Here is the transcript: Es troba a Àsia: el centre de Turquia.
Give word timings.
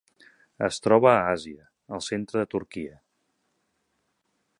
Es 0.67 0.79
troba 0.85 1.11
a 1.11 1.19
Àsia: 1.33 1.67
el 1.97 2.01
centre 2.07 2.41
de 2.43 2.49
Turquia. 2.57 2.97